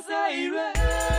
[0.00, 1.17] 北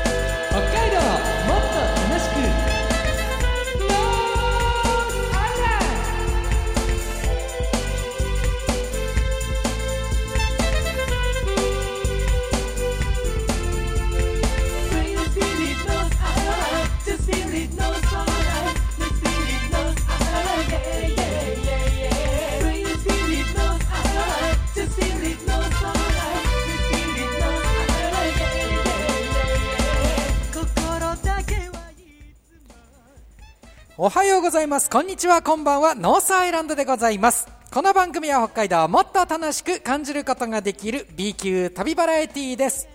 [34.01, 34.89] おはようございます。
[34.89, 35.41] こんにちは。
[35.41, 35.93] こんばんは。
[35.93, 37.49] ノースアイランドでございます。
[37.69, 42.87] この番組は北海道をもっと楽しく感じることができる B 級旅バラエティーです。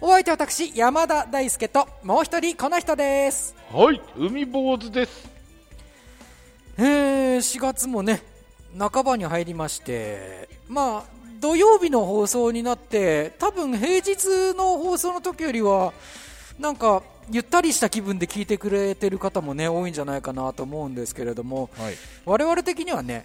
[0.00, 3.56] お相手は私山田大輔ともう一人この人です。
[3.72, 5.28] はい、海坊主です。
[6.78, 8.22] えー、4月もね
[8.78, 11.04] 半ばに入りましてまあ
[11.40, 15.92] 土曜日の放送になって多分平日の放送の時よりは
[16.60, 17.02] なんか
[17.32, 21.94] ゆったりした気分で聞いてくれてる方もね多いんじゃないかなと思うんですけれどもはい、
[22.26, 23.24] 我々的にはね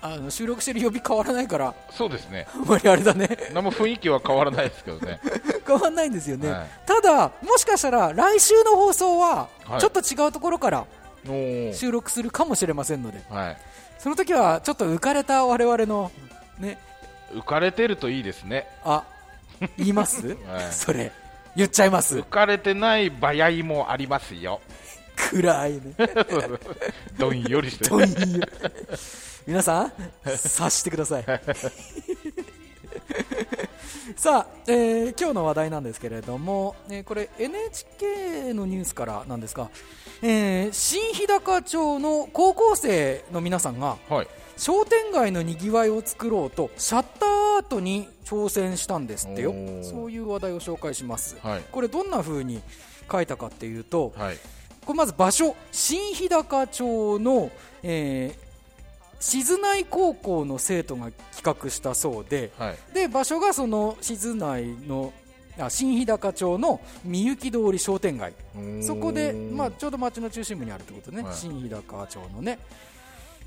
[0.00, 2.46] あの収録してる曜日変わらないからそうですね。
[2.54, 3.28] あんまりあれだね。
[3.52, 5.20] 何も雰囲気は変わらないですけどね。
[5.66, 6.68] 変わらないんですよね、はい。
[6.86, 9.80] ただもしかしたら来週の放送ははい。
[9.80, 10.86] ちょっと違うところから
[11.74, 13.20] 収録するかもしれませんので。
[13.28, 13.56] はい。
[13.98, 16.12] その時はちょっと浮かれた我々の
[16.60, 16.78] ね。
[17.32, 18.68] 浮かれてるといいですね。
[18.84, 19.02] あ
[19.76, 20.72] 言います、 はい。
[20.72, 21.10] それ
[21.58, 24.60] 言っちゃいます浮かれてない場合もありますよ。
[25.16, 25.80] 暗いね
[27.18, 27.88] どんよりして。
[27.88, 28.06] どんよ
[29.44, 29.92] 皆さん
[30.24, 31.24] 察してください
[34.16, 39.68] さあ、えー今日の話題なんですけれども、えーこれ NHK のニュースからなんですが、
[40.22, 44.28] えー新日高町の高校生の皆さんがはい。
[44.58, 49.54] 商店街のにぎわいを作ろうとシャッターアートに挑戦したんですってよ。
[49.82, 51.62] そういう話題を紹介します、はい。
[51.70, 52.60] これどんな風に
[53.10, 54.36] 書いたかっていうとはい。
[54.84, 57.50] これまず場所新日高町の、
[57.82, 58.48] えー
[59.20, 62.78] 静内高校の生徒が企画したそうではい。
[62.94, 65.12] で場所がその静内の
[65.58, 68.32] あ新日高町のみゆき通り商店街。
[68.80, 71.34] そこで、まあ、ちょうど町の中心部にあるってことね、はい。
[71.34, 72.60] 新日高町のね。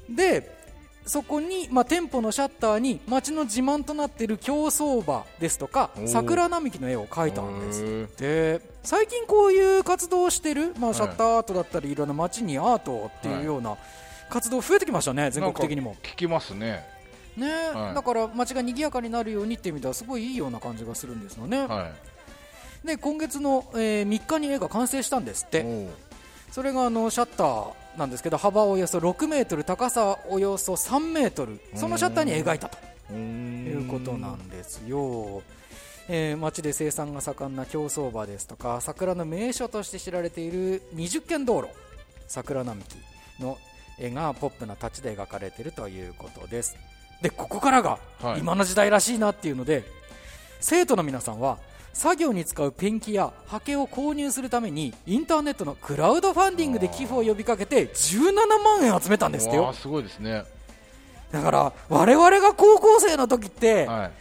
[0.09, 0.60] で
[1.06, 8.07] そこに、まあ、店舗のシャッターに町の自慢となっている競走馬ですとか桜並木の絵を描いたんです。
[8.17, 13.78] で最近こういう活動をしてる、まあ、いシャッターアートだったりいろんな街にアートっていうような
[14.29, 15.95] 活動増えてきましたね全国的にも。
[16.03, 16.85] 聞きますね。
[17.35, 17.95] ね、はい。
[17.95, 21.91] だから街が賑やかになるようにっていう意味ではすごいいいような感じがするんですよね、は
[22.84, 25.63] で今月の、えー3日に絵が完成したんですって。
[25.63, 25.90] ー。
[26.51, 32.78] それがあのシャッターなんですけど幅およそ6メートル高さおよそ3メートルそのシャッターに描いたと。
[33.13, 35.44] いうことなんですよ、
[36.07, 41.68] えー町で生産が盛んな競走馬ですとか桜の名所として知られている20軒道路
[42.28, 42.96] 桜並木
[43.41, 43.57] の
[44.00, 46.78] 絵がポップなタッチで描かれているということです。
[47.22, 48.40] でここからがはい。
[48.40, 49.84] 今の時代らしいなっていうので、
[50.59, 51.59] 生徒の皆さんは
[51.94, 60.44] 作業に使うペンキやハケを購入するためにインターネットのクラウドファンディングで寄付を呼びかけて17万円集めたんですってよすごいですね。
[61.31, 64.12] だから我々が高校生の時って、はい。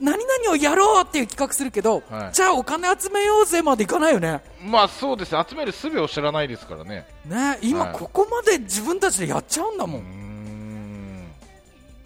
[0.00, 5.44] 何々をやろうっていう企画するけど、はいじゃあお金集めようぜまでいかないよねまあそうですね。
[5.48, 7.06] 集める術を知らないですからね。
[7.24, 10.18] ね今はいここまで自分たちでやっちゃうんだもん。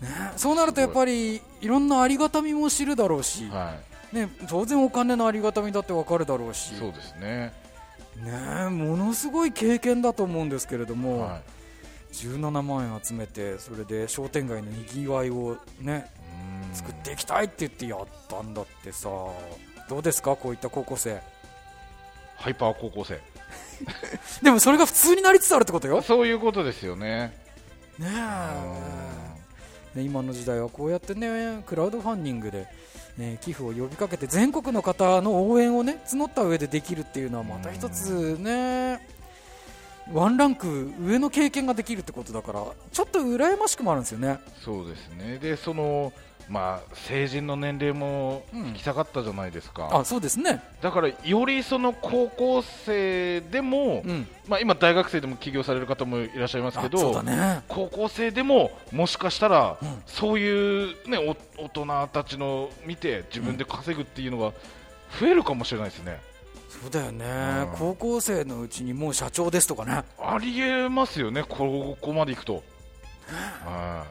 [0.00, 3.76] ね、そうなるとやっぱりいろんなありがたみも知るだろうし、は
[4.12, 6.78] ね、当然お金のありがたみだってわかるだろうしい。
[6.78, 7.52] そうですね。
[8.16, 11.40] ね、ものすごい経験だと思うんですけれども、は
[12.12, 16.10] 17万円集めてそれで商店街のにぎわいをね
[16.74, 19.08] 作っていきたいって言ってやったんだってさ
[19.88, 20.36] どうですか？
[20.36, 21.20] こういった高校生
[22.36, 23.18] ハイパー高校生。
[24.44, 27.34] でもそれが普通になりつつあるってことよそういうことですよね。
[27.98, 28.08] ね
[29.94, 32.66] えね今の時代はこうやってねクラウドファンディングで、
[33.16, 39.06] ね、寄付を呼びかけて全国の方の応援をね募った上でできるっていうのはまた一つね。
[40.10, 45.38] ワンランク上の経験ができるってことだからちょっと羨ましくもあるんですよねそうですね。
[45.38, 46.12] で、その、
[46.48, 49.88] まあ、成人の年齢もうん引き下がったじゃないですか。
[49.92, 64.52] あそうですねだから、よりその高校生でも、うんまあ、今、大学生でも起業される方もいらっしゃいますけど、ね高校生でももしかしたら、うんそういう、ね、お大人たちの見て自分で稼ぐっていうのが
[65.20, 66.20] 増えるかもしれないですね。
[66.80, 67.26] そうだよね、
[67.72, 67.78] うん。
[67.78, 70.04] 高校生のうちにもう社長ですとかね。
[70.18, 72.62] ありえますよね、ここまでいくと。
[73.64, 74.06] は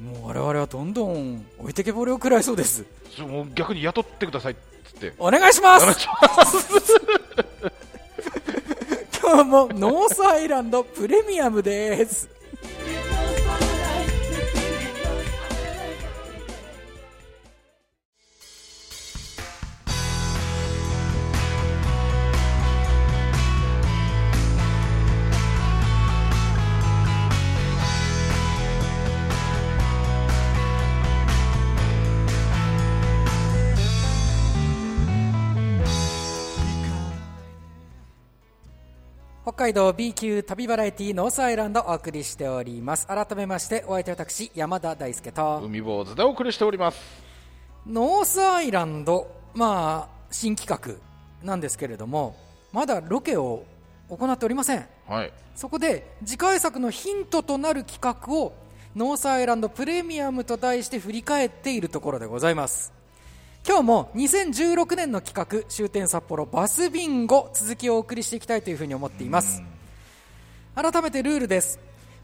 [0.00, 2.84] もう我々はどんどん置いてけぼりを食らいそうです。
[3.18, 5.14] もう逆に雇ってくださいってつって。
[5.18, 5.86] お願いします。
[9.20, 12.30] 今日もノースアイランドプレミアムです
[39.68, 43.06] 北海道 B 級旅バラエティノースアイランドお送りしております。
[43.06, 46.98] 改めましてお相手は私山田大輔と海坊主でお送りしております。
[47.86, 52.34] ノースアイランドまあ新企画なんですけれども
[52.72, 53.64] まだロケを
[54.08, 54.86] 行っておりません。
[55.06, 55.32] はい。
[55.54, 58.54] そこで次回作のヒントとなる企画を
[58.96, 62.97] ノースアイランドプレミアムと題して振り返っているところでございます
[63.68, 69.62] 今日も2016年の企画終点札幌バスビンゴ続きをお送りしていきたいというふうに思っています。
[70.74, 71.78] 改めてルールです。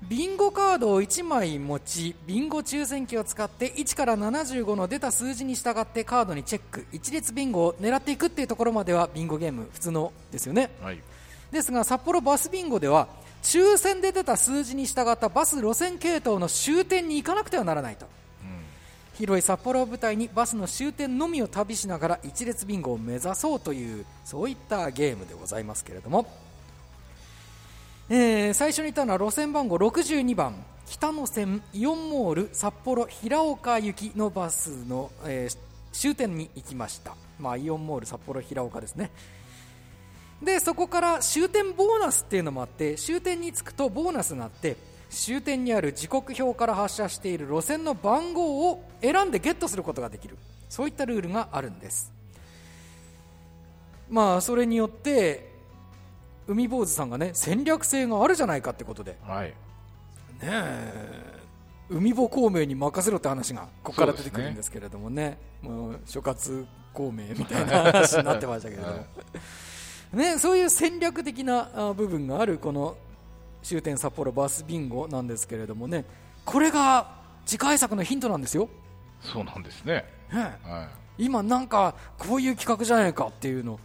[0.08, 10.70] ビンゴカードを1枚持ちビンゴ抽選機を使って1から75の出た数字に従ってカードにチェック一列ビンゴを狙っていくっていうところまではビンゴゲーム普通のですよね。
[10.80, 11.00] はい。
[11.52, 13.06] ですが札幌バスビンゴでは
[13.42, 18.06] 抽選で出た数字に従ったバス路線系統の終点に行かなくてはならないと、
[19.14, 26.26] 広い札幌を舞台にバスの終点のみを旅しながら一列ビンゴを目指そうというそういったゲームでございますけれども、
[28.08, 30.54] えー最初に言ったのは路線番号62番
[30.86, 39.10] 北野線イオンモール札幌平岡行きのバスの、えー終点に行きました、まあ、イオンモール札幌平岡ですね。
[40.42, 44.76] でそこから終点ボーナスっていうのもあって終点に着くとボーナスがあって
[45.10, 50.36] 終点にある時刻表から発射している路線の番号を選んでゲットすることができる。
[50.68, 52.12] そういったルールがあるんです。
[54.10, 55.50] まあそれによって
[56.46, 59.12] 海坊主さんがね戦略性があるじゃないかってことで。
[59.12, 59.54] ねはい。
[60.42, 61.34] え
[61.90, 65.38] 海坊孔明に任せろって話がここから出てくるんですけれどもね。
[65.62, 69.02] もう諸葛孔明みたいな話になってましたけれども、 は
[70.14, 70.16] い。
[70.16, 72.96] ね、そういう戦略的なあ部分があるこの
[73.64, 76.04] 終点札幌バスビンゴなんですけれどもね
[76.44, 77.08] これが
[77.44, 78.68] 次回作のヒントなんですよ、
[79.20, 80.04] そうなんですね。
[80.32, 80.56] ね。
[80.62, 80.88] は
[81.18, 83.80] 今なんかこういう企画じゃないかっていうの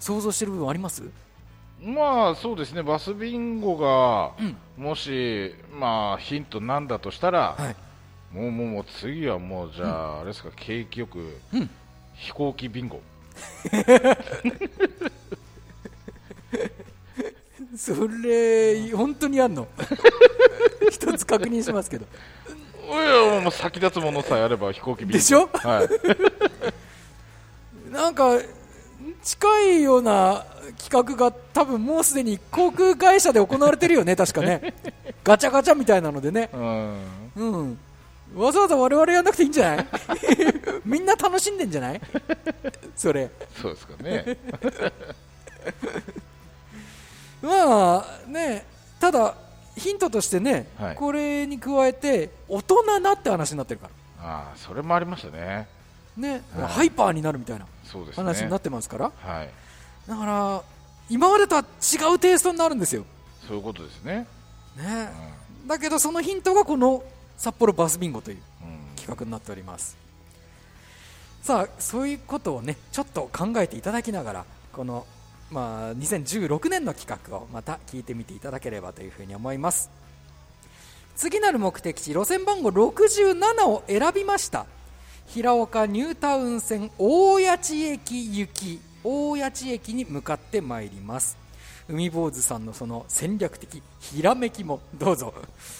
[0.00, 1.02] 想像してる部分あります？
[1.02, 1.06] い
[1.86, 2.82] まあそうですね。
[2.82, 4.56] バスビンゴがうん。
[4.84, 8.36] もしまあヒントなんだとしたら、はい。
[8.36, 11.70] もうもうもう次はもうじゃあ、あれですか景気よくうん
[12.14, 13.00] 飛行機ビンゴ
[17.76, 19.66] それ本当にあんの？
[20.90, 22.06] 一つ確認しますけど。
[22.90, 25.48] いやもう先立つものさえあれば飛行機ビンゴでしょ？
[25.52, 25.88] はい。
[27.92, 28.38] なんか
[29.22, 30.44] 近いような
[30.78, 34.72] 企画が多分もうすでに航空会社で行われてるよね確かね。
[35.22, 36.48] ガチャガチャみたいなのでね。
[36.54, 36.98] うん。
[37.36, 37.78] うん。
[38.34, 39.86] わざわざ我々やんなくていいんじゃない？
[40.84, 42.00] みんな楽しんでんじゃない？
[42.96, 43.30] それ。
[43.60, 44.36] そうですかね
[47.42, 48.64] まあね
[49.00, 49.34] ただ
[49.76, 50.94] ヒントとしてね、はい。
[50.96, 53.92] これに加えて大人なって話になってるから。
[54.20, 55.68] ああそれもありましたね。
[56.16, 56.66] ね、はい。
[56.66, 57.66] ハイパーになるみたいな
[58.16, 59.50] 話になってますから、はい。
[60.08, 60.62] だから
[61.08, 63.04] 今までとは違うテイストになるんですよ、
[63.46, 64.26] そういうことですね。
[64.76, 65.10] ね。
[65.66, 67.04] だけどそのヒントがこの
[67.36, 68.78] 札幌バスビンゴといううん、うん。
[68.96, 69.96] 企画になっております。
[71.42, 75.06] さあそういうことをねちょっと考えていただきながらこの、
[75.50, 79.90] まあ、2016年の企画をまた聞いてみていただければというふうに思います。
[81.16, 84.66] 次なる目的地路線番号67を選びました。
[85.26, 91.36] 平岡ニュータウン線大谷地駅行き大谷地駅に向かってまいります。
[91.88, 95.34] 海坊主さんのその戦略的ひらめきもどうぞ、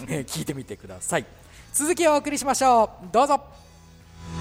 [0.08, 1.26] えー聞いてみてください。
[1.72, 3.06] 続きをお送りしましょう。
[3.12, 3.40] どうぞ。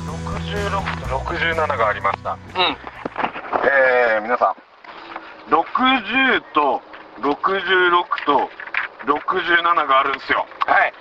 [0.05, 2.33] 66と67がありました。
[2.33, 2.37] うん。
[3.65, 4.66] えー、皆さん、
[5.49, 6.81] 60と
[7.21, 8.49] 66と
[9.05, 10.45] 67があるんですよ。
[10.65, 10.93] はい。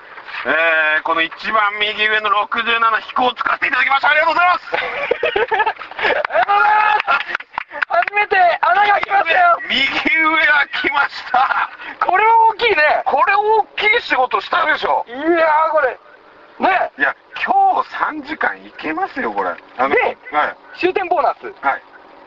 [0.47, 4.11] えー、この一番右上の67飛行を使っていただきました。
[4.11, 4.67] ありがとうございます。
[4.77, 7.47] ありがとうございます。
[7.89, 9.59] 初めて穴が来ましたよ。
[9.69, 11.71] 右上は来ました。
[12.05, 13.03] これは大きいね。
[13.05, 15.05] これ大きい仕事したでしょ。
[15.09, 15.99] いやー、これ。
[16.59, 19.51] ねいや、今日3時間いけますよ、これ。
[19.55, 20.57] ではい。
[20.79, 21.83] 終点ボーナス、はい。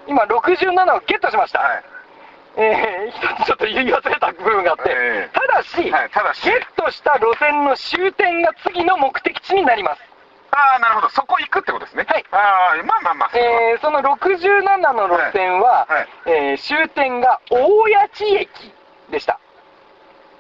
[0.08, 1.60] 今67をゲットしました。
[1.60, 1.84] はい。
[2.58, 6.44] えー、一つちょっと言い忘れた部分があって、ええただし、はいただし。
[6.44, 10.02] ゲットした路線の終点が次の目的地になります。
[10.52, 11.10] ああなるほど。
[11.10, 12.06] そこ行くってことですね。
[12.10, 12.26] はい。
[12.32, 16.08] ああまあまあまあそえーその67の路線は、はいはい。
[16.26, 17.58] えー終点が大
[17.90, 18.50] 谷地駅
[19.12, 19.40] でした。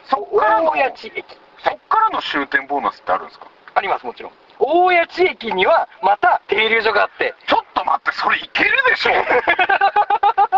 [0.09, 1.25] そっからの大谷地駅。
[1.63, 3.45] そっからの終点ボーナスってあるんですか？
[3.75, 4.31] あります、もちろん。
[4.57, 9.11] 大谷地駅には、また停留所があって、ちょっと待ってそれいけるでしょ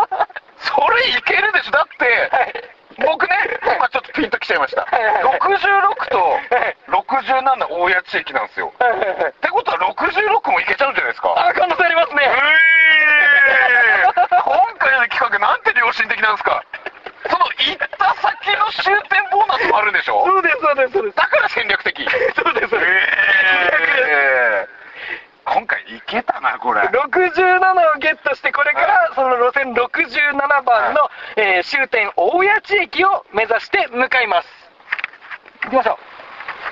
[0.82, 1.70] それいけるでしょ？
[1.70, 2.02] だって、
[3.06, 4.82] 僕ね今ちょっとピンときちゃいました。
[4.82, 5.38] はいはいはい。
[5.38, 6.76] 66とはい。
[6.90, 8.72] 67大谷地駅なんですよ。
[8.74, 8.76] っ
[9.40, 11.32] てことは66もいけちゃうんじゃないですか。
[11.38, 12.22] あ、可能性ありますね。
[12.26, 16.64] えー、今回の企画なんて良心的なんですか。
[17.30, 20.26] その行った先の終点ボーナスもあるんでしょ？
[20.26, 21.16] そうです、そうです、そうです。
[21.16, 21.94] だから戦略的。
[22.34, 22.90] そうです、そうです。
[24.02, 24.81] えー。
[24.81, 24.81] 今回い
[26.12, 26.80] けたなこれ。
[26.82, 34.48] 67をゲットして、これからその路線67番の、えー終点大谷地駅を目指して向かいます。
[35.64, 35.98] 行きましょ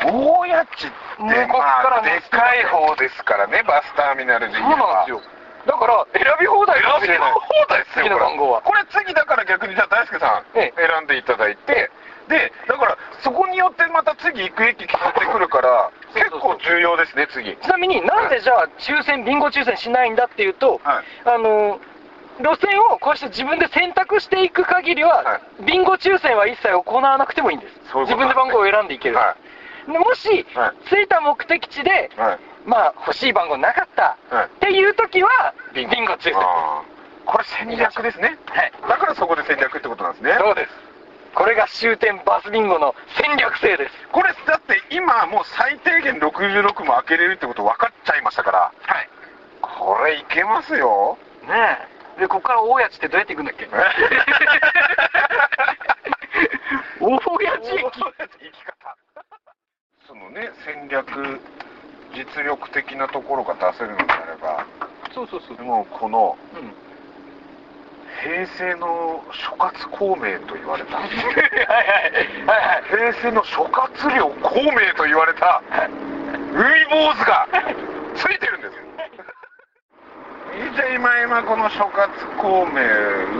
[0.04, 4.60] 大谷地ってまあでかい方ですからねバスターミナルでう。
[4.60, 5.20] 言えばよ。
[5.66, 7.32] だから、選び放題かもしれない。
[7.32, 8.82] 放題ですよ次の番号はこれ。
[8.84, 10.86] これ次だから逆にじゃあ大輔さんええ。
[10.88, 11.90] 選んでいただいて。
[12.28, 17.56] でだからそこによってまた次行く駅決まってくるから結構重要ですね次。
[17.56, 21.04] ちなみになんでじゃあ抽選、ビンゴ抽選しないんだっていうと、はい。
[21.24, 21.80] あの
[22.40, 27.74] 路線をこうして自分で選択していく限りは、はビンゴ抽選は一切行わなくてもいいんです。
[27.92, 29.16] そういう自分で番号を選んでいける。
[29.16, 29.36] は
[29.86, 30.88] でもし、はい。
[30.88, 32.10] 着いた目的地で、
[32.64, 34.46] まあ欲しい番号なかった、はい。
[34.46, 36.34] っていう時は、ビビンゴ抽選。
[36.34, 38.38] これ戦略ですね。
[38.46, 38.72] はい。
[38.88, 40.36] だからそこで戦略ってことなんですね。
[40.38, 40.89] そうです。
[41.34, 43.94] これが終点バスビンゴの戦略性です。
[44.12, 49.08] これだって今もう最低限66も開けれるってこと分かっちゃいましたからはい。
[49.62, 51.78] これいけますよね
[52.18, 52.20] え。
[52.20, 53.66] で、ここから大谷地ってどうやって行くんだっけ？
[57.00, 57.82] 大谷地駅。
[57.82, 58.96] 生き方
[60.06, 61.40] そのね戦略
[62.12, 64.66] 実力的なところが出せるのであれば
[65.14, 65.62] そうそうそう。
[65.62, 66.74] もうこのうん。
[68.18, 70.96] 平成の諸葛孔明と言われた。
[70.96, 71.18] はいはい。
[71.24, 71.34] はい。
[72.46, 72.82] はい。
[72.90, 75.62] 平成の諸葛亮孔明と言われた。
[76.52, 77.46] 海坊主が
[78.16, 78.82] ついてるんですよ。
[80.74, 82.82] じゃあ今今この諸葛孔明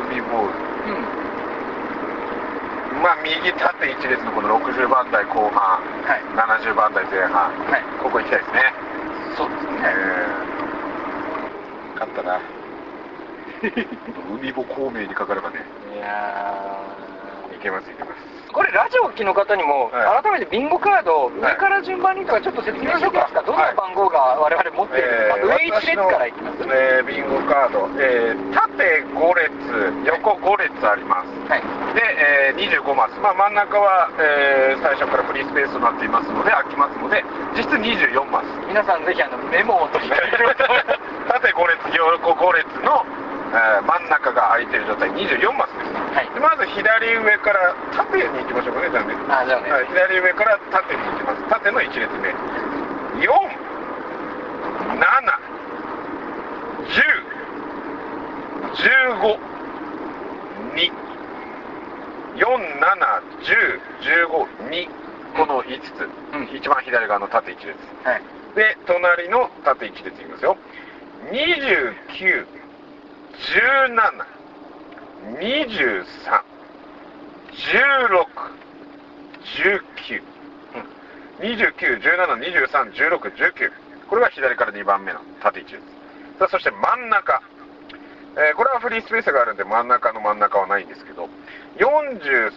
[0.09, 0.51] 海坊主。
[0.87, 1.03] うん。
[3.03, 5.81] まあ右縦一列のこの60番台後半、は
[6.17, 6.23] い。
[6.37, 7.83] 70番台前半、はい。
[8.03, 8.73] ここ行きたいですね。
[9.37, 9.71] そうですね。
[9.83, 12.41] えー、勝ったな
[13.63, 15.61] 海坊孔明にかかればね。
[15.95, 16.81] いや
[17.55, 18.31] いけますいけます。
[18.49, 20.23] ーこれラジオを機の方にも、はい。
[20.25, 26.65] 改めてビンゴカード、上から順番にとかちょっと説明しておきますか、どんな番号が我々持っているのか、上一列からいきます。
[26.67, 31.29] えービンゴカード、えー縦5列横5列あります。
[31.53, 31.63] はい。
[31.95, 37.23] で、えー25マス、まあ、真ん中は、えー最初からフリースペースとなっていますので空きますので
[37.55, 38.47] 実質24マス。
[38.67, 40.21] 皆さんぜひあのメモを取りたい。
[41.31, 43.05] 縦5列横5列の、
[43.51, 45.11] えー真ん中が空いてる状態。
[45.11, 46.31] 24マスです、はい。
[46.35, 49.71] でまず左上から縦に行きましょうかねじゃあねあ、じゃあね。
[49.73, 51.43] はい、左上から縦に行きます。
[51.51, 52.31] 縦の1列目。
[52.31, 55.03] 4 7
[56.87, 57.31] 10
[59.19, 59.39] 15
[60.75, 60.93] 2
[62.37, 62.47] 4
[62.79, 63.81] 7 10
[64.31, 64.89] 15 2
[65.37, 66.57] この5つ、うん。
[66.57, 67.77] 一番左側の縦1列。
[68.05, 68.23] はい。
[68.55, 70.57] で隣の縦1列いきますよ。
[71.33, 72.47] 29
[73.41, 73.97] 17
[75.41, 76.05] 23
[77.51, 78.61] 16
[79.65, 80.23] 19
[81.41, 83.73] 29、17、23、16、19
[84.09, 85.79] これが左から2番目の縦1列
[86.39, 87.41] さあそして真ん中、
[88.37, 91.29] えーこれはフリースペースがあるんで真ん中の真ん中はないんですけど
[91.79, 92.51] 43、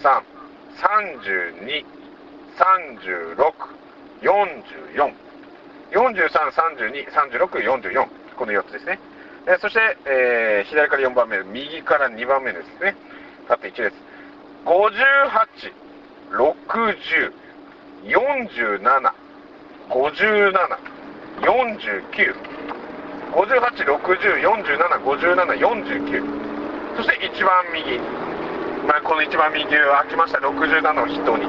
[0.76, 1.86] 32、
[2.60, 3.54] 36、
[4.22, 5.14] 44
[5.92, 9.00] 43、32、36、44この4つですね、
[9.46, 12.96] えそして、えー左から4番目右から2番目ですね。
[13.48, 13.94] 縦1列。
[14.64, 15.84] 58、
[16.32, 17.34] 60、
[18.08, 18.80] 47、
[19.90, 20.54] 57、
[21.42, 22.36] 49、
[23.34, 28.00] 58、60、47、57、49そして一番右、
[28.88, 30.40] まあ、この一番右は開きました。
[30.40, 31.44] 67を筆頭に。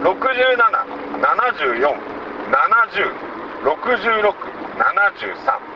[0.00, 0.16] 67、
[1.20, 1.92] 74、
[2.48, 3.12] 70、
[3.62, 4.32] 66、
[4.78, 5.71] 73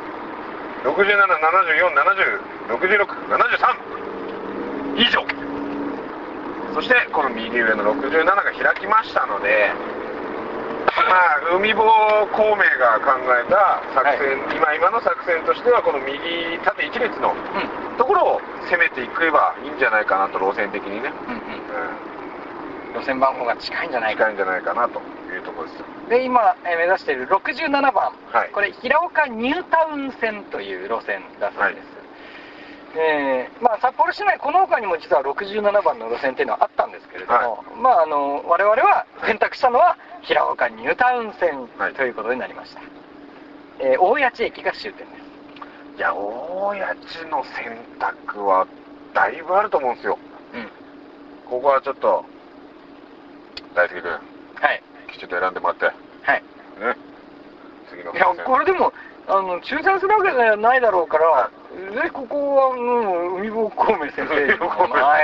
[0.86, 5.26] 67、74、70、66、73以上
[6.74, 9.72] そしてこの右上の67が開きましたので
[10.86, 11.82] まあ海坊
[12.32, 16.16] 孔明が考えた作戦、今今の作戦としてはこの右
[16.64, 17.96] 縦一列のうん。
[17.96, 18.40] ところを
[18.70, 21.40] 攻めていけばいいんじゃないかなと路線的にね、うんうん。
[21.40, 24.24] うん路線番号が近いんじゃないか。
[24.24, 25.00] 近いんじゃないかなと
[25.32, 25.84] いうところですよ。
[26.08, 28.50] で今、えー目指している67番、はい。
[28.52, 31.86] これ平岡ニュータウン線という路線だそうです、
[32.98, 42.10] えーまあ、札幌市内この他にも実は67番の路線っていうのはあったんですけれども、まああの我々は選択したのは平岡ニュータウン線はいとい。
[42.10, 42.80] うことになりました、
[43.80, 45.26] えー大谷地駅が終点です。
[45.98, 48.66] いや大谷地の選択は
[49.14, 50.18] だいぶあると思うんですよ。
[50.54, 50.68] うん。
[51.50, 52.24] ここはちょっと
[53.74, 54.18] 大輔君は
[54.72, 54.82] い
[55.16, 55.86] きちんと選んでもらって。
[55.86, 55.92] ね
[56.28, 56.42] はい。
[57.88, 58.92] 次のいやこれでも
[59.26, 61.50] あの抽選するわけじゃないだろうから、
[62.02, 65.18] でここはもう海坊孔明先生の は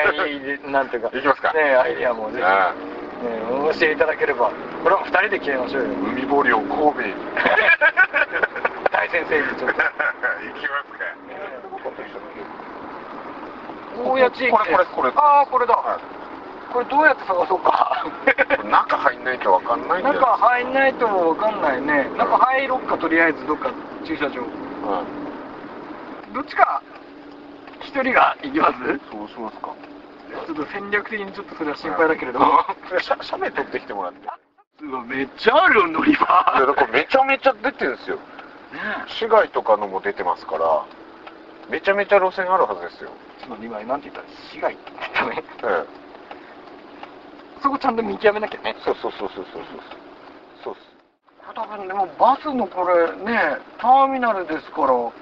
[0.66, 2.74] いなんていうかいきますかねアイディアもぜひ、ねああ、
[3.64, 4.50] 教えていただければ
[4.82, 5.88] これはもう2人で決めましょうよ。
[5.94, 7.14] 海ぼりを神戸に
[8.90, 9.82] 大先生にちょっと。
[10.42, 11.04] 行きますか。
[14.04, 15.12] 大谷地駅これこれこれ。
[15.16, 16.21] ああこれだ、はい
[16.72, 18.04] これどうやって探そうか。
[18.64, 20.20] 中入んないとわかんないんだよ。
[20.20, 22.08] 中入んないと分かんないね。
[22.16, 23.70] 中入ろっかとりあえずどっか
[24.06, 24.40] 駐車場。
[24.40, 24.44] う
[26.30, 26.34] ん。
[26.34, 26.82] どっちか
[27.80, 28.78] 一人が行きます？
[29.10, 29.74] そうしますか。
[30.46, 32.64] ちょっと戦略的にちょっとそれは心配だけれども、
[33.00, 34.26] 写写メ撮ってきてもらって。
[34.80, 38.18] うわめっちゃあるよ乗り場いやだからめちゃめちゃ出てるんですよ。
[39.08, 40.86] 市街とかのも出てますから
[41.68, 43.10] めちゃめちゃ路線あるはずですよ。
[43.40, 45.44] ちょっと今なんて言ったら市街って言ったね。
[45.64, 46.01] え
[47.62, 48.74] そこちゃんと見極めなきゃね。
[48.76, 49.64] えそうそうそうそうそうそう。
[50.64, 50.92] そうっす
[51.54, 55.12] 多分でもバスのこれねターミナルですから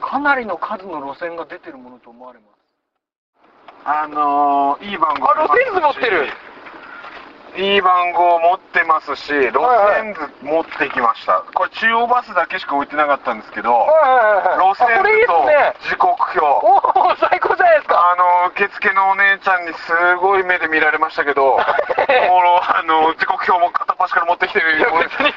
[0.00, 2.54] かなりの数の路線が出てるものと思われます。
[3.86, 6.28] あのー、いい番号あ路線図持ってる。
[7.56, 9.62] いい番号持ってますし路
[9.94, 11.44] 線図持ってきました。
[11.54, 15.46] これ中央バスだけしか置いてなかったんですけどはいはいはい路線図と
[15.88, 16.42] 時刻表。
[16.42, 17.98] おお最高ですか？
[18.12, 19.90] あの受付のお姉ちゃんにす
[20.22, 21.62] ごい目で見られましたけど、 もう
[22.62, 25.24] あの時刻表も片っ端から持ってきてるお姉ちゃ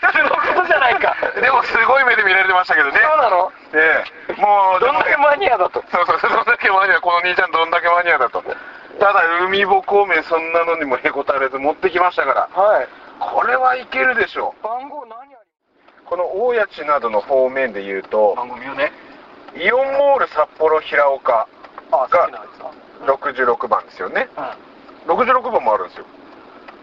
[0.00, 1.14] 普通のことじゃないか。
[1.38, 3.52] ん、でもすごい目で見られてましたけどね、そうなの？
[3.72, 5.82] ええ、もう、どんだけマニアだと？
[5.92, 8.42] そうそう、どんだけマニア、この兄ちゃんどんだけマニアだと。
[8.98, 12.88] ただ、海ぼ孔明そんなのにもへこたれず持ってきましたから、はい。
[13.20, 15.36] これはいけるでしょ番号何ありう。
[16.06, 18.92] この大谷地などの方面で言うと、番号見ようね
[19.56, 21.48] イオンモール札幌平岡
[21.90, 22.70] あが好きなやつだ
[23.14, 24.28] 66番ですよね。
[25.08, 25.16] うん。
[25.16, 26.06] 66番もあるんですよ。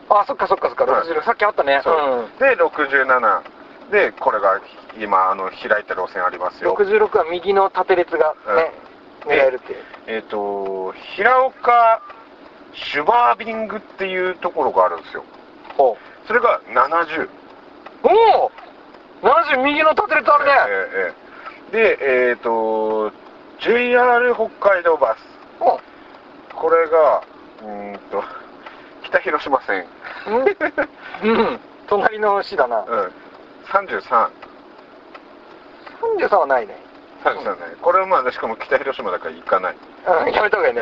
[0.09, 0.85] あそっかそっかそっか。
[0.85, 1.07] はい。
[1.07, 1.81] 60さっきあったね。
[1.83, 2.29] そう。
[2.39, 3.41] で、67。
[3.91, 4.59] で、これが
[4.99, 6.75] 今、あの、開いた路線ありますよ。
[6.75, 8.73] 66は右の縦列がね
[9.25, 9.31] うん。
[9.31, 9.83] 狙えるっていう。
[10.07, 12.01] えっ、と、平岡
[12.73, 15.23] シュバービングっていうところがあるんですよ。
[15.77, 17.23] ほそれが70。
[17.23, 17.29] う
[18.03, 18.51] おお
[19.21, 20.51] 70右の縦列あるね。
[20.51, 21.26] ええええ
[21.71, 23.11] で、えっ、と、
[23.59, 25.19] JR 北海道バス。
[25.59, 25.79] お
[26.55, 27.23] これが、
[27.61, 28.23] うーんと、
[29.03, 29.85] 北広島線。
[30.27, 33.11] うんうん隣の市だなうん。
[33.65, 34.29] 33。
[36.17, 36.77] 33はないね
[37.23, 37.75] 33ね。
[37.81, 39.75] これはまあ、しかも北広島だから行かない。
[39.75, 40.81] うんやめた方がいいね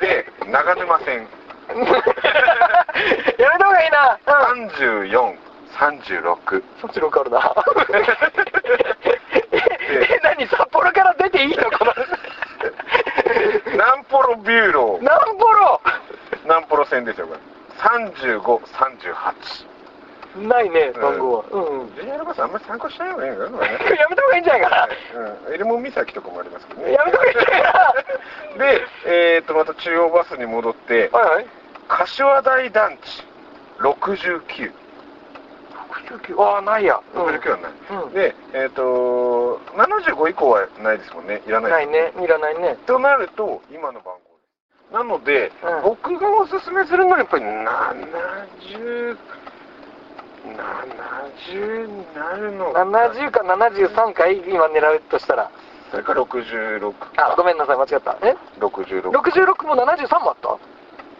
[0.00, 1.28] で、長沼線。
[1.70, 4.18] やめた方がいいな
[4.52, 5.36] うん34、
[5.78, 6.62] 36。
[6.80, 7.40] そっち6あるな
[10.40, 11.92] え何札幌から出ていいのこの
[13.76, 15.04] ナンポロビューロー。
[15.04, 15.80] ナンボロ
[16.46, 17.40] ナンポロ線ですよ、これ。
[17.78, 18.40] 35、
[20.36, 20.48] 38。
[20.48, 24.88] ないね番号はうんうん JR バスあんまり参考しない方がいいのかな、これね やめた方がいいんじゃないかな
[25.46, 25.54] うん。
[25.54, 26.92] エルモン岬とかもありますけどね。
[26.92, 27.94] やめた方がいいんじゃないか
[28.58, 31.46] で、えー、と、また中央バスに戻ってな、はいはい
[31.88, 33.26] 柏台団地、
[33.80, 34.72] 69。
[36.18, 37.00] 69ああないや。
[37.14, 37.72] 69はない。
[38.04, 38.12] うん。
[38.12, 41.42] で、えっ、と、75以降はないですもんね。
[41.46, 41.70] いらない。
[41.72, 42.12] ないね。
[42.22, 42.76] いらないね。
[42.86, 44.20] となると、今の番号で
[44.90, 44.94] す。
[44.94, 45.82] なので、うん。
[45.82, 49.16] 僕がおすすめするのはやっぱり70、
[50.42, 55.50] 70になるのか70か73か今狙うとしたら。
[55.90, 56.14] それか。
[56.14, 58.18] ら66あごめんなさい間違った。
[58.22, 60.58] え？66 66も73もあった？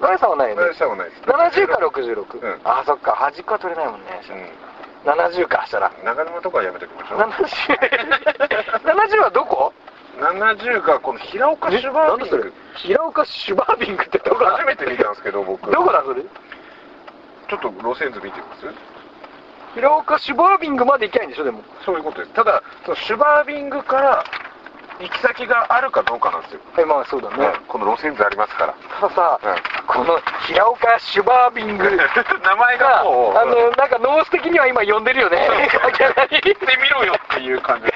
[0.00, 0.62] ライさんはないよね。
[0.62, 1.22] 何したもないです。
[1.22, 2.61] 70か66、うん。
[2.64, 3.12] あそっか。
[3.12, 4.07] 端っこは取れないもんね。
[4.16, 5.88] う70かしたら。
[5.88, 7.30] ん長沼とかはやめておきましょう70
[9.18, 9.72] 70はどこ
[10.18, 12.52] ？70がこの平岡シュバービング。
[12.76, 14.50] 平岡シュバービングってどこだ？
[14.58, 15.70] 初めて見たんですけど僕。
[15.70, 16.22] どこだそれ？
[16.22, 18.66] ちょっと路線図見てみます？
[19.74, 21.62] 平岡シュバービングまで行きゃいいんでしょでも。
[21.84, 22.32] そういうことです。
[22.34, 24.24] ただそのシュバービングから
[25.00, 28.74] 行き先があるかどうかなんですよ、はいまあそうだね、うんこの路線図ありますから。
[29.00, 29.86] たださ、うん。
[29.86, 31.84] この平岡シュバービング。
[31.88, 33.38] 名前ががもう。
[33.38, 35.48] あのなんかノース的には今呼んでるよね。
[36.30, 37.90] 行ってみろよっていう感じ。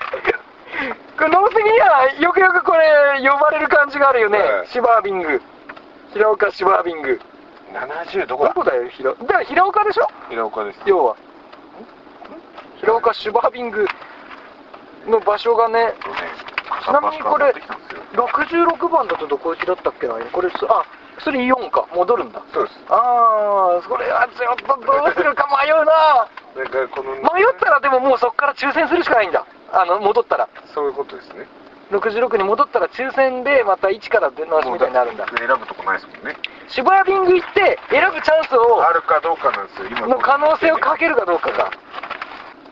[1.17, 5.43] これノース的にはよくよくこれ呼ばれる感じがあるよね、はいシュバービング。
[6.13, 7.21] 平岡シュバービング。
[7.73, 9.13] 70どこだどこだよ平？
[9.15, 10.09] だ平岡でしょ？
[10.31, 10.81] 平岡です。
[10.87, 11.17] 要は。
[12.81, 13.87] 平岡シュバービング
[15.07, 15.95] の場所がね
[16.83, 17.55] ちなみにこれ
[18.15, 20.15] 66番だとどこ行きだったっけな？
[20.33, 20.85] これすあ
[21.21, 21.87] それイオンか。
[21.95, 22.43] 戻るんだ。
[22.53, 22.81] そうです。
[22.89, 26.27] ああそれはちょっとどうするか迷うな。
[26.59, 29.47] だからこの迷ったらでももうそこから抽選するしかないんだ。
[29.73, 30.49] あの戻ったら。
[30.75, 31.47] そういうことですね。
[31.91, 35.27] 66に戻ったら抽選でまた1から出直しみたいになるんだ。
[35.39, 36.37] 選ぶとこないですもんね。
[36.67, 40.19] シュバービング行って選ぶチャンスをあるかどうかなんですよ今の。
[40.19, 41.71] 可能性をかけるかどうかか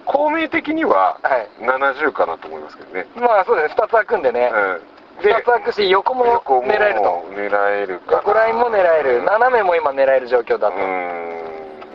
[0.06, 1.48] 公明的にははい。
[1.60, 3.74] 70かなと思いますけどね、まあそうですね。
[3.78, 7.24] 2つ開くんでね、うん、2つ開くし横も狙えると。
[7.34, 8.18] 狙えるかな。
[8.18, 9.22] 横ラインも狙える。
[9.22, 11.42] 斜めも今狙える状況だと、うーん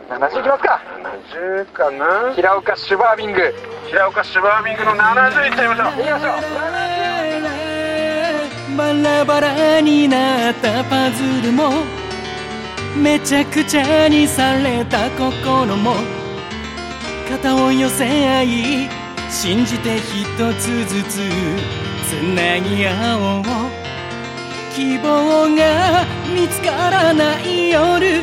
[0.08, 0.80] 70いきますか。
[1.36, 2.32] 70かな。
[2.34, 3.54] 平岡シュバービング。
[3.88, 5.88] 平岡シュバービングの70いっちゃいましょう。
[6.00, 6.32] いきましょう。
[8.78, 11.84] バラバラになったパズルも
[12.96, 15.94] めちゃくちゃにされた心も
[17.28, 18.88] 肩を寄せ合い
[19.30, 21.20] 信じて一つずつ
[22.08, 23.44] つなぎ合おう
[24.74, 28.22] 希望が見つからない夜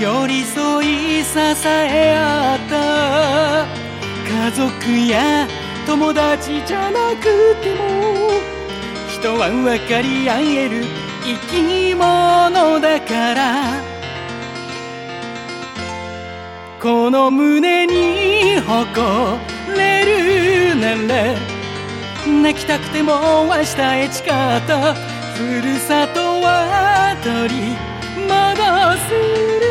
[0.00, 0.84] 寄り添
[1.20, 3.66] い支え合った。
[4.26, 4.66] 家族
[5.08, 5.46] や
[5.86, 8.30] 友達じゃなくても
[9.08, 10.84] 人は分かり合える
[11.24, 13.85] 生き物だから。
[16.86, 21.34] この胸に誇れるなら
[22.44, 24.28] 泣きたくても明日へ誓っ
[24.68, 24.94] た
[25.34, 27.74] ふるさとは取り
[28.22, 28.30] 戻
[29.08, 29.18] せ
[29.58, 29.66] る。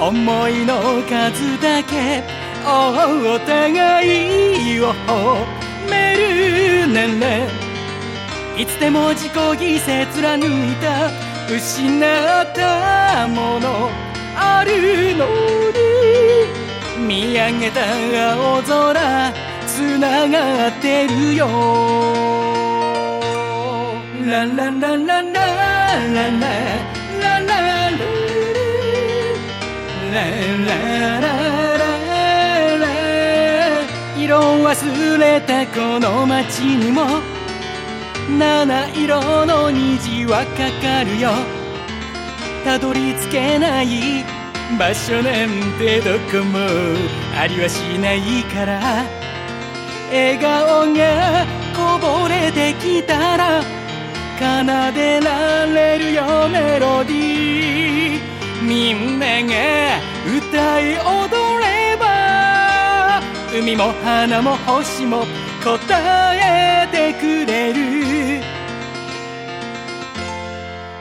[0.00, 2.24] 思いの数だけ
[2.64, 5.44] お互いを褒
[5.90, 7.44] めるなら
[8.58, 11.10] いつでも自己犠牲貫いた
[11.54, 13.90] 失ったもの
[14.34, 15.51] あるの
[17.06, 17.80] 見上げた
[18.32, 19.32] 青空
[19.66, 21.48] つながってるよ。
[24.24, 26.62] ラララララララララ
[30.12, 30.20] ラ
[30.52, 31.88] ラララ
[32.78, 32.86] ラ
[34.16, 37.20] 色忘れたこの街にも
[38.38, 41.30] 七色の虹はかかるよ
[42.64, 44.41] たどり着けない
[44.78, 46.58] 場所なんてどこも
[47.38, 49.04] ありはしないから。
[50.10, 53.62] 笑顔がこぼれてきたら
[54.38, 58.20] 奏でられるよメロディー。
[58.62, 61.00] みんなが歌い踊
[61.58, 63.22] れば
[63.54, 65.24] 海も花も星も
[65.64, 65.78] 答
[66.36, 68.42] えてくれる。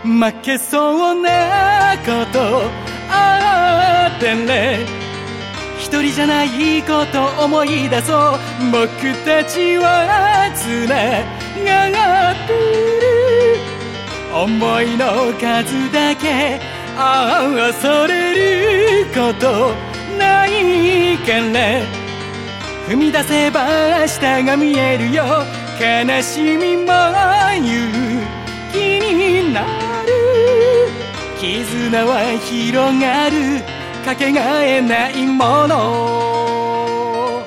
[0.04, 2.91] 負けそうなこと
[4.18, 4.80] ってね。
[5.78, 8.40] 一人じゃないこと思い出そう。
[8.72, 8.88] 僕
[9.26, 12.92] たちはつながってる。
[14.34, 16.60] 思いの数だけ
[16.98, 19.74] 合わされること
[20.18, 21.82] ないから
[22.88, 23.68] 踏み出せば
[24.00, 25.24] 明日が見えるよ。
[25.80, 26.92] 悲しみも
[27.58, 28.22] 勇
[28.72, 29.68] 気になる。
[31.40, 33.71] 絆は広がる。
[34.12, 37.46] かけがえないもの。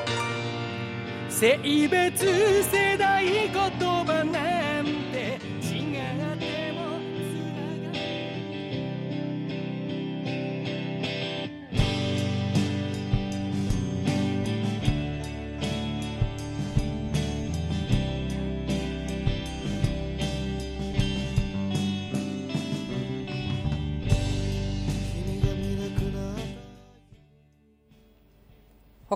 [1.29, 1.59] 性
[1.91, 2.25] 別
[2.65, 3.74] 世代ごと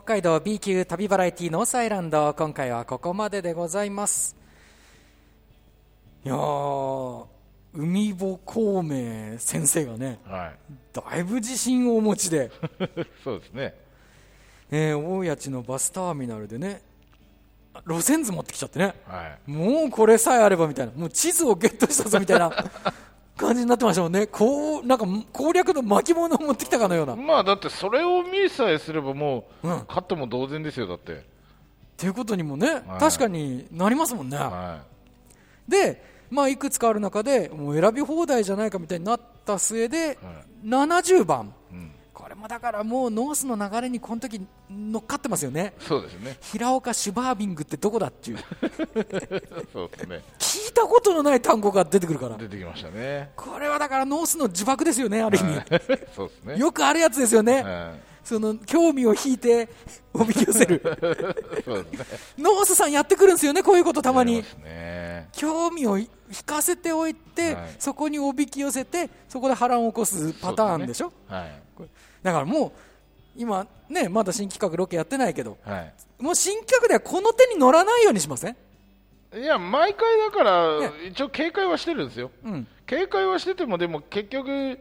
[0.08, 4.34] 海道 B 級旅バラエティノースアイランド今回はここまででございます。
[6.24, 7.26] いやー
[7.74, 10.52] 海保孔明先生がねは
[10.94, 13.74] だいぶ自信をお持ちで、い そうですね。
[14.70, 16.80] えー大谷地のバスターミナルでね
[17.86, 18.94] 路線図持ってきちゃってね。
[19.06, 19.50] はい。
[19.50, 20.92] もうこれさえあればみたいな。
[20.96, 22.50] もう地図をゲットしたぞみたいな
[23.38, 24.26] 感じになってましたもんね。
[24.26, 27.16] こうなんか攻略の巻物を持ってきたかのような。
[27.16, 29.84] まあだってそれを見さえすればもう、うん。
[29.88, 31.12] 勝っても同然ですよだって。
[31.12, 31.20] っ
[31.96, 33.00] ていうことにもね、はい。
[33.00, 34.82] 確かになりますもんね、は
[35.66, 40.18] で、まあ、いくつかある中でもう選び放題じゃないかみたいになった末で、
[40.64, 41.52] 70番い、うん、
[42.18, 45.72] これもだからもうノースの流れにこの時乗っかってますよね。
[45.78, 46.36] そうですね。
[46.40, 48.38] 平岡シュバービングってどこだっていう。
[49.72, 50.24] そうですね。
[50.36, 52.36] 聞いたことのない単語が出てくるから。
[52.36, 53.30] 出てきましたね。
[53.36, 55.62] これはだからノースの呪縛ですよねある意味、
[56.16, 56.58] そうですね。
[56.58, 58.00] よくあるやつですよね、はい。
[58.24, 59.68] その興味を引いて
[60.12, 60.82] おびき寄せる。
[61.64, 62.18] そうですね。
[62.36, 64.44] ノースさんやってくるんですよねこういうことたまに。
[65.32, 66.08] 興味を引
[66.44, 67.76] かせておいて、はい。
[67.78, 71.12] そこにおびき寄せてそこで波乱を起こすパターンでしょ。
[71.28, 71.68] はい
[72.22, 72.72] だからもう
[73.36, 75.94] 今ねまだ新企画ロケやってないけどはい。
[76.18, 78.56] もう新企画ではこの手に乗らないようにしません？
[79.34, 80.90] いや毎回だからね。
[81.08, 82.30] 一応警戒はしてるんですよ。
[82.44, 82.66] うん。
[82.86, 84.78] 警戒はしててもでも結局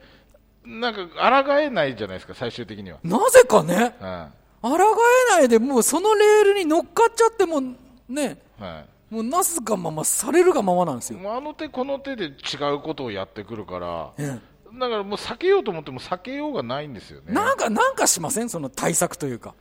[0.65, 3.95] なんか抗えないじゃないですか最終的には、なぜかね。
[3.99, 4.29] は
[4.61, 7.61] 抗えないでもうそのレールに乗っかっちゃっても
[8.09, 8.61] ねい。
[8.61, 12.31] はもうなすがままされるがままなんですい、よ、あの手この手で違
[12.75, 14.37] うことをやってくるからえ
[14.77, 17.25] だからもう避けようと思っても避けようがないんですよね。
[17.29, 18.49] えなんかなんかしません？
[18.49, 19.53] その対策というか。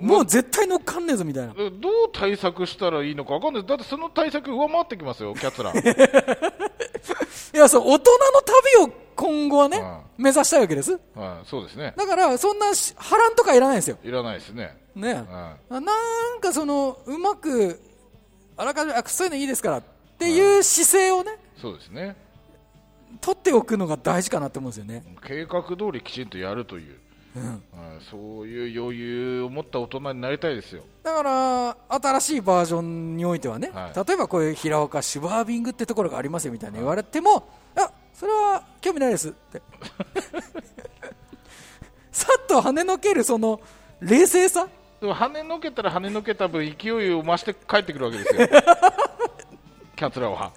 [0.00, 1.54] もう絶対乗っかんねえぞみたいな。
[1.54, 1.70] どう
[2.12, 3.66] 対策したらいいのか分かんない。
[3.66, 5.70] だってその対策上回ってきますよキャツラ。
[7.54, 8.10] いやそう大人
[8.78, 9.80] の旅を今後はね、
[10.16, 10.98] 目指したいわけです。
[11.14, 11.94] はい、そうですね。
[11.96, 13.98] だからそんなし波乱とかいらないんですよ。
[14.02, 14.76] いらないですね。
[14.94, 15.84] ね、はなん。
[16.40, 17.78] かそのうまく
[18.56, 19.82] あらかじめあそういうのいいですからっ
[20.18, 22.16] ていう姿勢をねそうですね
[23.20, 25.04] 取っておくのが大事かなと思うんですよね。
[25.26, 26.96] 計画通りきちんとやるという、
[27.34, 27.40] は
[27.98, 30.82] いそういう余裕を持った大人になりたいですよ。
[31.02, 34.06] だから新しいバージョンにおいてはね、はい。
[34.06, 39.62] 例えばこういう平岡シュバービングってところがありますよみたいな言われても、あそれは興味ないですって。
[42.12, 43.60] さっと跳ねのけるその
[44.00, 44.68] 冷静さ？
[45.00, 48.48] でも跳ねのけたら跳ねのけた分勢いを増して帰ってくるわけですよ。
[49.96, 50.52] キャツラは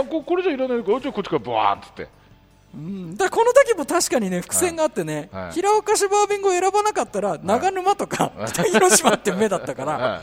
[0.00, 0.92] あここれじゃいらないか？
[0.92, 2.08] らじゃあこっちからバーンっつって。
[2.74, 3.16] うん。
[3.16, 5.42] だこの時も確かにね伏線があってね、はい。
[5.44, 5.52] はい。
[5.52, 10.22] 平岡シュバービングを選ばなかったら、長沼とか北 広島って目だったから、は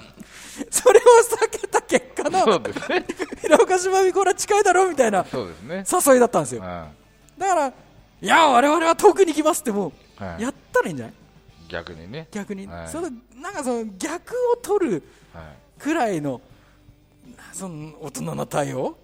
[0.70, 1.04] それを
[1.46, 3.06] 避けた結果のね。
[3.42, 6.62] 平岡シュバービングこれは近いだろうみたいな誘いだったんですよ。
[6.62, 6.90] は
[7.38, 7.74] だからい
[8.28, 10.42] や我々は遠くに行きますってもう、はい。
[10.44, 11.14] やったらいいんじゃない？
[11.14, 11.16] い、
[11.70, 12.88] 逆にね、逆に、はい。
[12.88, 15.04] そのなんかその逆を取る
[15.34, 15.82] はい。
[15.82, 16.40] くらいの
[17.54, 18.98] その大人の対応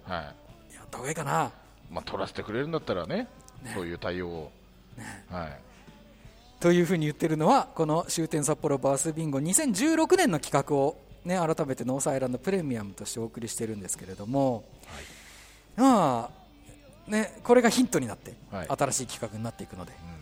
[0.88, 1.52] った方がいいかな。
[1.90, 3.28] まあ、取らせてくれるんだったらね
[3.74, 4.52] そういう対応を、
[5.30, 5.58] はい、
[6.60, 14.64] というふうに言ってるのはこの終点札幌バースビンゴ2016年の企画を、ね、改めてノースアイランドプレミアムとしてお送りしてるんですけれども、
[15.76, 18.68] まあね、これがヒントになって、はい。
[18.68, 20.17] 新しい企画になっていくので、ね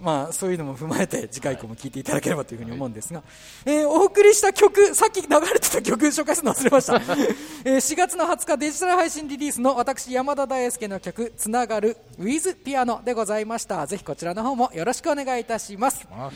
[0.00, 3.22] まあ、そういうのも踏まえて次回以降も聞いていただければというふうに思うんですが、
[3.64, 13.86] えーお送りした曲さっき流れてた曲紹介するの忘れました、えー4月の20日デジタル配信リリースの私山田大輔の曲「つながる with ピアノ」でございました。
[13.86, 16.06] ぜひこちらの方もよろしくお願いいたします。
[16.10, 16.30] まあ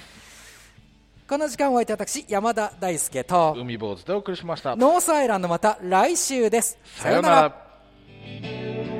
[1.29, 4.75] この時間を終えて私山田大輔と海坊主でお送りしました。
[4.75, 6.77] ノースアイランドまた来週です。
[6.96, 8.99] さようなら。